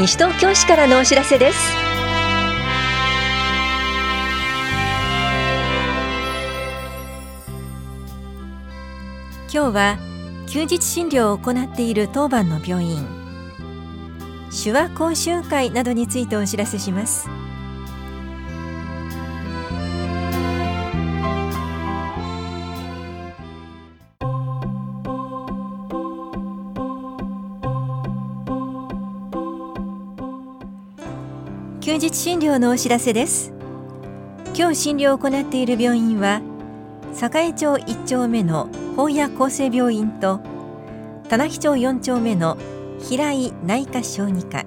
[0.00, 1.58] 西東京市からのお知らせです。
[9.52, 9.98] 今日は
[10.48, 13.04] 休日診療を行っている当番の病院
[14.50, 17.28] 手話講習会などについてお知らせします。
[31.90, 33.52] 休日診療のお知らせです。
[34.56, 36.40] 今日診療を行っている病院は
[37.14, 40.40] 栄町1丁目の本屋厚生病院と
[41.28, 42.56] 棚木町4丁目の
[43.00, 44.64] 平井内科小児科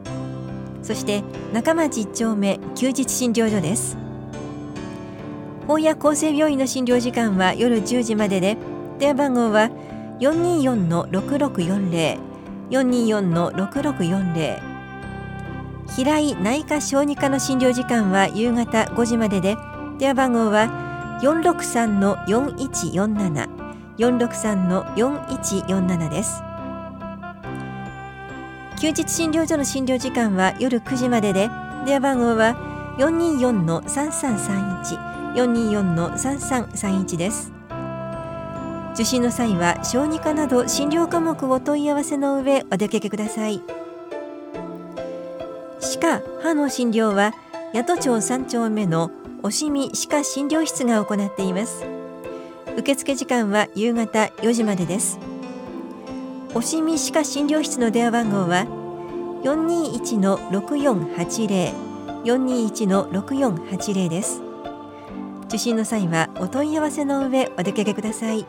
[0.81, 1.23] そして
[1.53, 3.97] 中町1丁目休日診療所です。
[5.65, 8.57] 本屋厚生病院の診療時間は夜10時までで
[8.99, 9.69] 電話番号は
[10.19, 12.19] 424-6640
[12.69, 14.72] 424-6640
[15.87, 19.55] 平井内科小児科の診療時間は夕方5時までで
[19.99, 23.63] 電話番号は463-4147
[23.97, 26.41] 463-4147です。
[28.79, 31.49] 休日診療所の診療時間は夜9時までで
[31.85, 32.57] 電話番号は
[32.97, 37.51] 424-3331 424-3331です。
[38.93, 43.82] 受診の際は小児科など診療科目をお問い合わせの上お出かけください。
[45.93, 47.35] 歯科歯の診療は
[47.71, 49.11] 八戸町3丁目の
[49.43, 51.85] おしみ歯科診療室が行っています。
[52.75, 55.19] 受付時間は夕方4時までです。
[56.55, 58.65] おしみ歯科診療室の電話番号は
[59.43, 64.41] 421-6480 421-6480です。
[65.45, 68.47] 受診の際はお問い合わせの上お出かけください。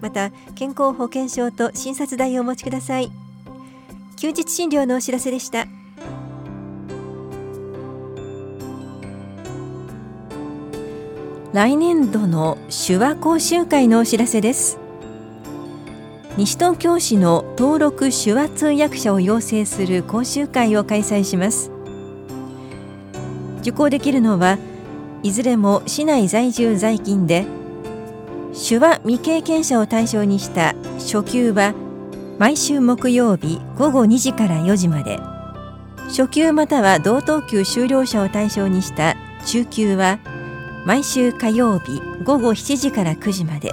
[0.00, 3.10] また健康保険証と診察代をお持ちください。
[4.16, 5.66] 休日診療のお知らせでした。
[11.52, 14.78] 来年度の手話講習会のお知らせです。
[16.38, 21.70] 西東京市の登録手話通訳者を養成する講習会を開催します。
[23.60, 24.56] 受講できるのは
[25.22, 27.44] いずれも市内在住在勤で
[28.54, 31.74] 手話未経験者を対象にした初級は
[32.38, 35.20] 毎週木曜日午後2時から4時まで。
[36.08, 40.18] 初級または同等級修了者を対象にした中級は
[40.84, 43.72] 毎週火曜日午後7時から9時まで。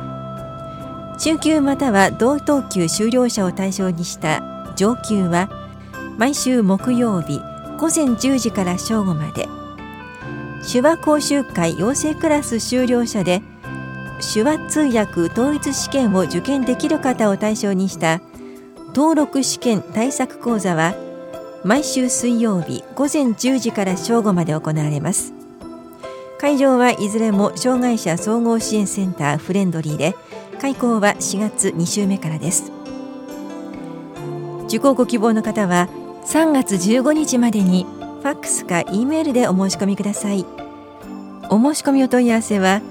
[1.18, 5.50] 中級または同等級修了者を対象にした上級は
[6.18, 7.42] 毎週木曜日
[7.78, 9.48] 午前10時から正午まで。
[10.72, 13.42] 手話講習会養成クラス修了者で
[14.34, 18.20] 手話通訳統一試験を受験できる方を対象にした
[18.94, 20.96] 登録試験対策講座は
[21.64, 25.39] 毎週水曜日午前10時から正午まで行われます。
[26.40, 30.16] 会場はいずれも障害者総合支援センターフレンドリーで
[30.62, 32.72] 開校は4月2週目からです。
[34.66, 35.90] 受講ご希望の方は
[36.26, 40.46] 3月15日までにファックスか E メールでお申し込みください。
[41.50, 42.82] お申し込みお問い合わせは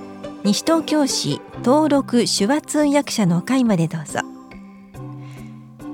[0.45, 4.21] 西東京市登録手話通訳者の会までどうぞ。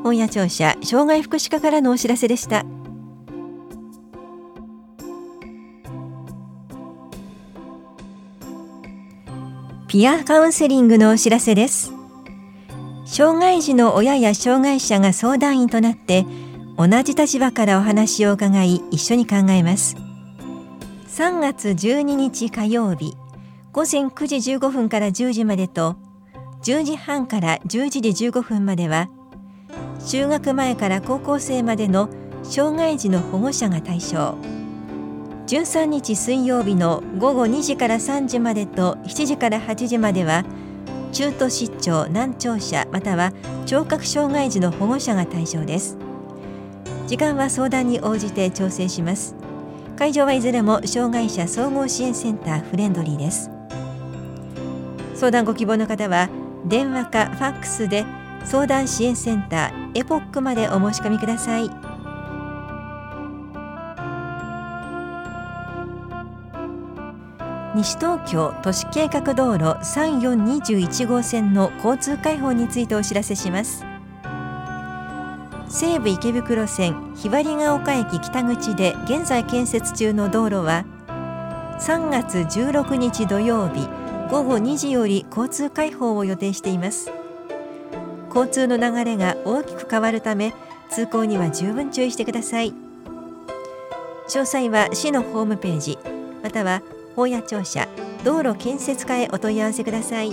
[0.02, 2.64] 本屋庁舎障害福祉課からのお知らせでした。
[9.94, 11.92] ピアカウンセリングのお知らせです。
[13.06, 16.26] 障害児の親や障害者が相談員となって
[16.76, 19.94] 同じ立場からお話を伺い一緒に考えます。
[21.06, 23.16] 3月12日火曜日
[23.70, 25.94] 午前9時15分から10時までと
[26.64, 29.08] 10時半から11時15分までは
[30.00, 32.08] 就学前から高校生までの
[32.42, 34.53] 障害児の保護者が対象。
[35.46, 40.44] 13日水曜日の午後2時から3時までと7時から8時までは
[41.12, 43.32] 中途失調難聴者または
[43.66, 45.98] 聴覚障害児の保護者が対象です。
[47.06, 49.36] 時間は相談に応じて調整します。
[49.96, 53.50] 会場はいずれも障害者総合支援センターフレンドリーです。
[55.14, 56.28] 相談ご希望の方は
[56.66, 58.04] 電話かファックスで
[58.44, 61.83] 相談支援センターエポックまでお申し込みください。
[67.74, 73.84] 西東京都市計画道路3421号線の交通開放についてお知らせします。
[75.68, 80.84] 西武池袋線ひばりが丘駅北口で現在建設中の道路は
[81.80, 83.88] 3月16日土曜日
[84.30, 87.10] 午後2時より交通開放を予定しています。
[88.28, 90.54] 交通の流れが大きく変わるため
[90.90, 92.72] 通行には十分注意してください。
[94.28, 95.98] 詳細は市のホームページ
[96.44, 96.82] または
[97.16, 97.88] 法屋庁舎
[98.24, 100.32] 道路建設課へお問い合わせください。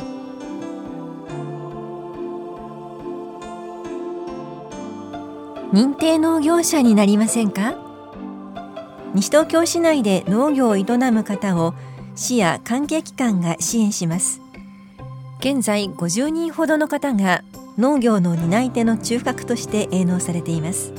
[5.72, 7.76] 認定農業者になりませんか？
[9.14, 11.74] 西東京市内で農業を営む方を
[12.16, 14.42] 市や関係機関が支援します。
[15.40, 17.44] 現在50人ほどの方が
[17.78, 20.92] 農業の担い手の中核として営農されています。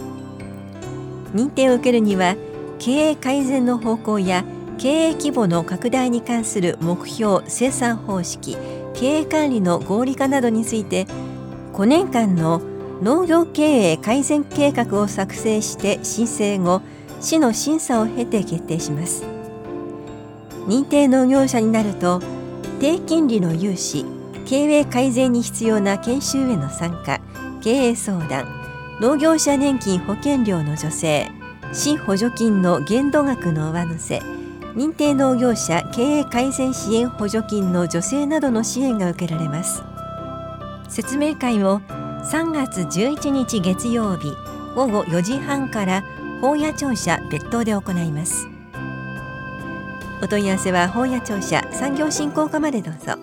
[1.35, 2.37] 認定を受けるには
[2.79, 4.45] 経営改善の方向や
[4.83, 8.57] 経営規模の拡大に関する目標生産方式
[8.95, 11.07] 経営管理の合理化などについて
[11.73, 12.61] 5年間の
[13.01, 16.83] 農業経営改善計画を作成して申請後
[17.21, 19.25] 市の審査を経て決定します。
[20.67, 22.21] 認定農業者になると
[22.81, 24.05] 低金利の融資
[24.47, 27.21] 経営改善に必要な研修への参加
[27.61, 28.49] 経営相談
[29.01, 31.31] 農業者年金保険料の助成
[31.73, 34.21] 市補助金の限度額の上乗せ
[34.75, 39.83] 認定農業者経営改善支援補助金の助成などの支援が受けられます。
[40.89, 41.81] 説明会を
[42.25, 44.33] 3月11日月曜日
[44.75, 46.03] 午後4時半から
[46.41, 48.47] 本屋庁舎別当で行います。
[50.23, 53.19] お問い合わせは本屋庁舎産業振興課までどうぞ。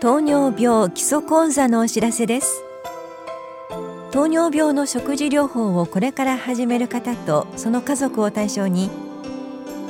[0.00, 2.69] 糖尿病基礎講座のお知らせです。
[4.12, 8.90] 糖尿病の食事療法をこれから始める方とその家族を対象に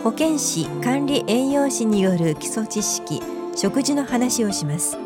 [0.04, 3.22] 保健師管理栄養士による基礎知識
[3.56, 4.98] 食事の話をします。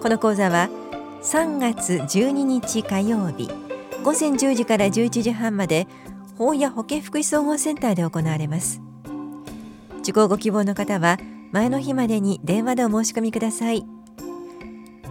[0.00, 0.68] この講座は
[1.22, 3.48] 3月12日火曜日
[4.04, 5.88] 午前10時から11時半まで
[6.38, 8.80] 法や保健福祉総合センターで行われます。
[10.00, 11.18] 受講ご希望の方は
[11.50, 13.84] 前の日までに電話でお申し込みください。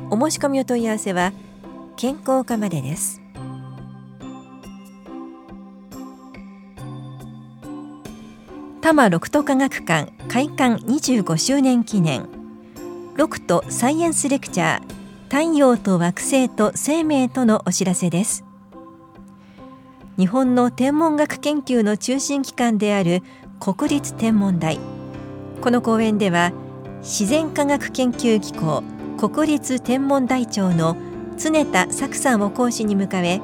[0.09, 1.33] お申し込みお問い合わせは
[1.97, 3.21] 健康課までです。
[8.81, 12.27] 多摩六都科学館開館25周年記念。
[13.15, 14.95] 六都サイエンスレクチャー
[15.29, 18.43] 太陽と惑星と生命とのお知らせです。
[20.17, 23.23] 日本の天文学研究の中心機関である
[23.59, 24.79] 国立天文台。
[25.61, 26.51] この講演では
[26.99, 28.83] 自然科学研究機構
[29.17, 30.97] 国立天文台長の
[31.37, 33.41] 常田作さんを講師に迎え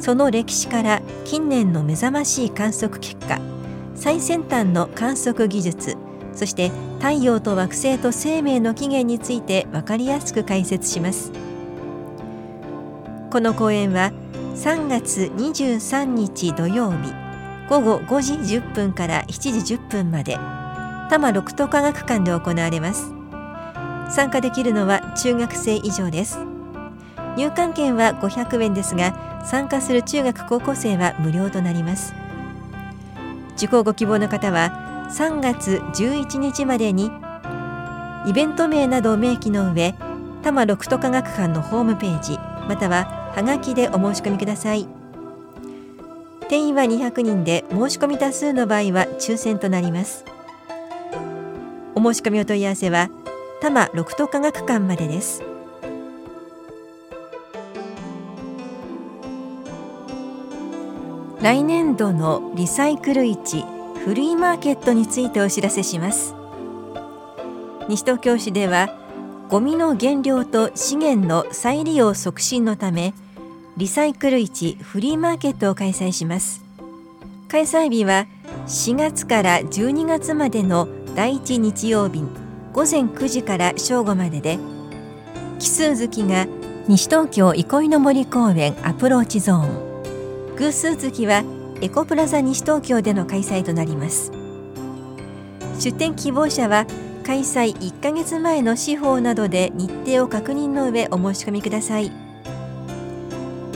[0.00, 3.40] その歴史から近年の目覚ましい観測結果
[3.94, 5.96] 最先端の観測技術
[6.34, 11.32] そして太陽と惑星と生命の起源について分かりやすく解説します。
[13.30, 14.12] この講演は
[14.54, 17.12] 3月23日土曜日
[17.68, 23.12] 午後5時10分から7時10分まで多摩六都科学館で行われます。
[24.14, 26.51] 参加できるのは中学生以上です。
[27.36, 32.14] 入館券は500円ですが参加する中学高校生は無料となります。
[33.56, 37.10] 受講ご希望の方は3月11日までに
[38.26, 39.92] イベント名などを明記の上
[40.42, 42.38] 多摩六都科学館のホームページ
[42.68, 44.86] またははがきでお申し込みください。
[46.48, 50.24] 定員は200人で申し込み多数の場合は抽選となります。
[51.94, 53.08] お申し込みお問い合わせは
[53.60, 55.51] 多摩六都科学館までです。
[61.42, 63.64] 来年度のリサイクル市
[64.04, 66.36] フリーマーケットについてお知らせします。
[67.88, 68.96] 西東京市では
[69.48, 73.12] ゴミの原料と資源の再利用促進のため
[73.76, 76.64] リサイクル市フリーマーケットを開催します。
[77.48, 78.28] 開催日は
[78.68, 82.22] 4月から12月までの第1日曜日
[82.72, 84.60] 午前9時から正午までで
[85.58, 86.46] 奇数月が
[86.86, 89.91] 西東京憩いの森公園アプローチゾーン。
[90.62, 91.42] 偶数月は
[91.80, 94.30] エコプラザ西東京での開催となります。
[95.80, 96.86] 出店希望者は
[97.26, 102.12] 開催1ヶ月前の司法などで日程を確認の上お申し込みください。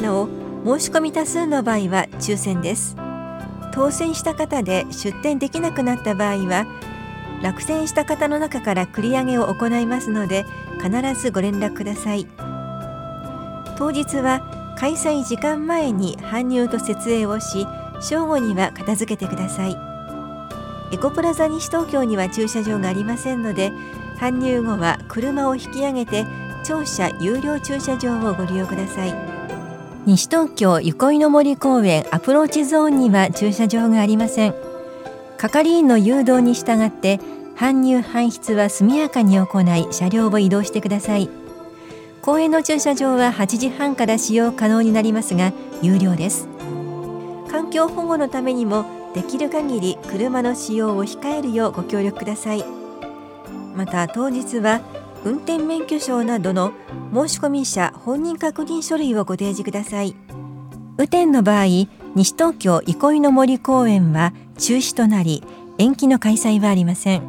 [0.00, 0.28] なお
[0.64, 2.95] 申し込み多数の場合は抽選です。
[3.75, 6.66] 当選した方で出店できなくなった場合は
[7.43, 10.47] 落選した方の中から繰り上げを行いますので
[10.81, 12.28] 必ずご連絡ください。
[13.76, 17.66] 当日は開催時間前に搬入と設営をし
[18.00, 19.76] 正午には片付けてください。
[20.92, 23.73] エコプラザ西東京には駐車場がありませんので
[24.18, 26.25] 搬入後は車を引き上げて
[26.64, 29.14] 庁舎有料駐車場をご利用ください。
[30.04, 34.54] 西東京憩いの森公園アプローチゾーンには駐車場がありません。
[35.38, 37.18] 係員の誘導に従って
[37.56, 41.28] 搬入搬出は速やかに行い車両を移動してください。
[42.26, 46.49] 公園の駐車場は8時半から使用可能になりますが有料です。
[47.49, 52.64] 環境保護のためにもできる限り車の使用を控えるようご協力ください。
[53.76, 54.80] また当日は
[55.25, 56.73] 運転免許証などの
[57.12, 60.16] 申込者本人確認書類をご提示ください。
[60.99, 61.88] 雨天の場合西
[62.35, 65.45] 東京憩いの森公園は中止となり
[65.78, 67.23] 延期の開催はありません。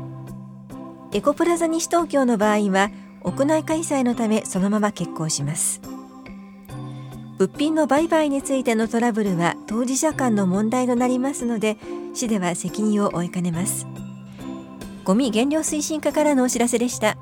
[1.13, 2.89] エコプラザ西東京の場合は
[3.27, 5.81] 屋内開催のためそのまま決行します。
[7.37, 11.77] 物品の売買についてのトラブルは当事者間の問題となりますので
[12.13, 13.85] 市では責任を負いかねます。
[15.03, 17.17] ゴミ減量推進課からのお知らせでした。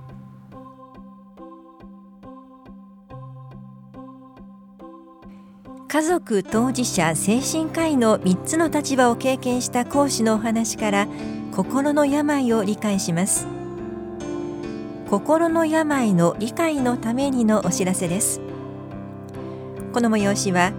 [5.87, 11.07] 家族当事者精神科医の3つの立場を経験した講師のお話から
[11.51, 13.54] 心の病を理解します。
[15.15, 18.41] 心の病の理解のためにのお知らせです。
[19.93, 20.73] この催しは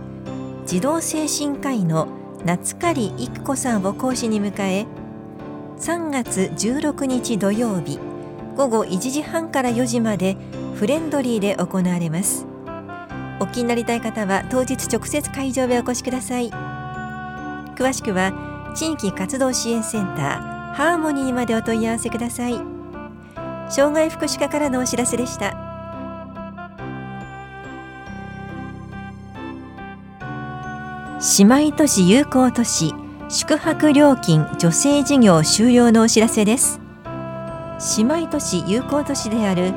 [0.67, 2.07] 児童精神科医の
[2.45, 4.87] 夏狩育子さんを講師に迎え
[5.79, 7.99] 3月16日土曜日
[8.59, 10.37] 午後1時半から4時まで
[10.75, 12.47] フレンドリーで行われます。
[13.41, 16.51] お気になりたい方は当日直接会場へお越しください。
[16.51, 22.76] 詳しくは地域活動支援センターハーモニーまでお問い合わせください。
[23.69, 25.57] 障害福祉課からのお知らせでした。
[31.39, 32.95] 姉妹都市友好都市
[33.29, 36.79] 宿泊料金助成事業終了のお知らせです。
[37.97, 39.73] 姉妹都市友好都市である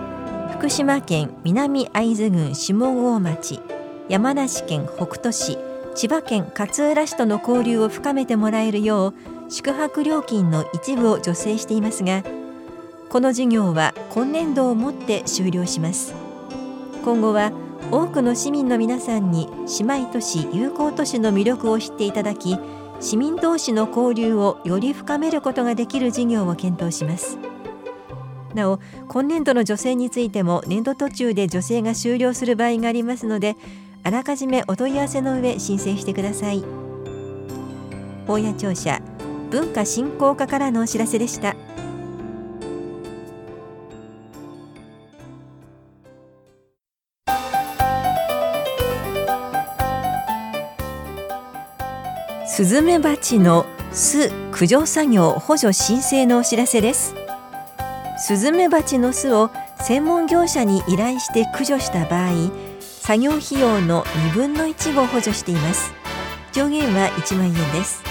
[0.51, 3.59] 福島県南会津郡下郷町
[4.07, 5.57] 山梨県北杜市
[5.95, 12.23] 千葉県勝浦市との交流を深めてもらえるよう宿泊料金の一部を助成していますが
[13.09, 16.13] この事業は今年度をもって終了します。
[17.03, 17.51] 今後は
[17.91, 19.49] 多くの市民の皆さんに
[19.79, 22.59] 姉妹都市友好都市の魅力を知っていただき
[22.99, 27.39] 市民同士の交流をより深めることができる事業を検討します。
[28.53, 33.57] なお今年度の助成についても年度途中で助成が終了する場合がありますので
[34.03, 36.63] あらかじめお問い合わせの上申請してください。
[38.27, 39.01] 大谷庁舎
[39.49, 41.55] 文化振興課からのお知らせでした。
[52.51, 57.13] スズメバチの巣駆除作業補助申請のお知らせです。
[58.17, 62.31] スズメバチの巣を専門業者に依頼して駆除した場合
[62.81, 65.93] 作業費用の2分の1を補助しています。
[66.51, 68.01] 上限は1万円です。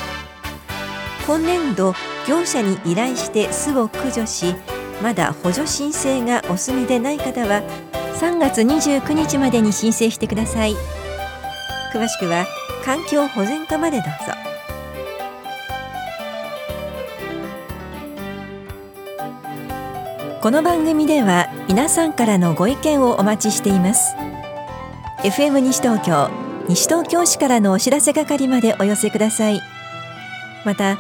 [1.27, 1.93] 今年度
[2.27, 4.55] 業者に依頼して巣を駆除し
[5.03, 7.61] まだ補助申請がお済みでない方は
[8.15, 10.77] 3月29日までに申請してください。
[11.93, 12.47] 詳しくは
[12.89, 14.33] 環境保全課までどうぞ。
[20.41, 24.17] この番組では皆さんからのご意見をお待ちしています。
[25.19, 26.31] FM 西東京
[26.67, 29.61] 西東京市からのお知らせ係までお寄せください。
[30.65, 30.97] また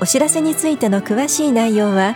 [0.00, 2.14] お知らせについての詳しい内容は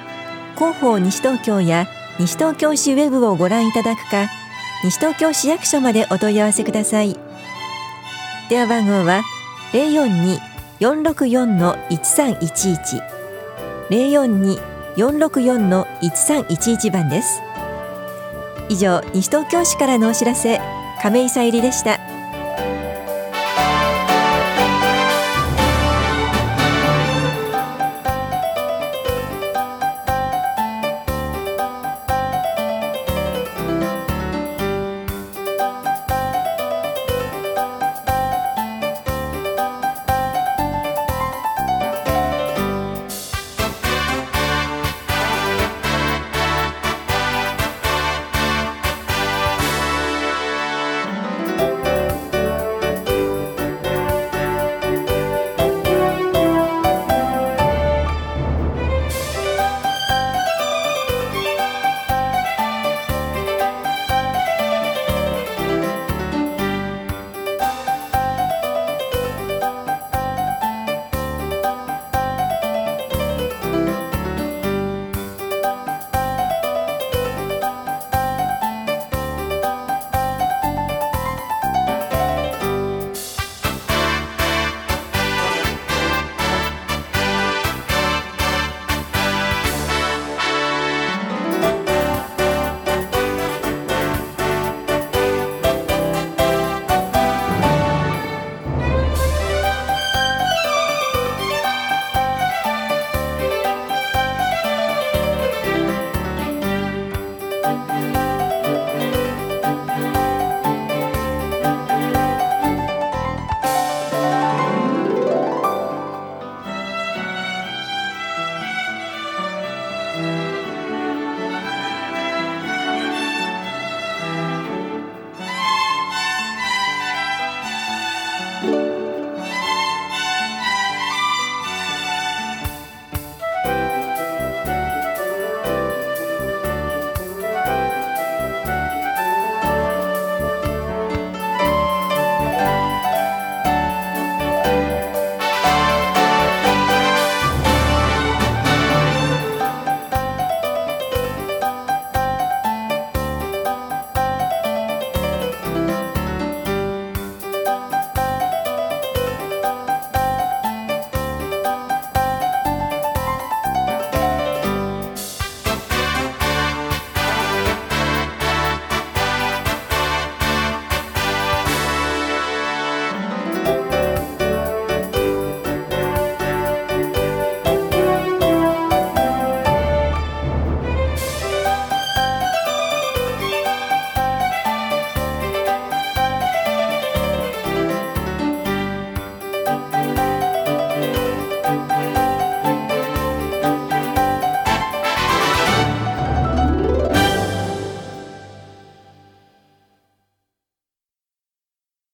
[0.55, 1.89] 広報西東京や
[2.21, 4.29] 西東京市ウェブをご覧いただくか
[4.85, 7.26] 西東京市役所までお問い合わせください。
[8.49, 9.23] 電話番号は
[10.81, 13.03] 042-464-1311
[14.97, 17.41] 042-464-1311番です
[18.69, 20.61] 以上西東京市からのお知らせ
[21.01, 21.99] 亀井さゆりでした